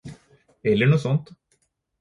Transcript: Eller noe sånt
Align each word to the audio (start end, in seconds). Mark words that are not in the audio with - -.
Eller 0.71 0.87
noe 0.89 0.99
sånt 1.05 1.29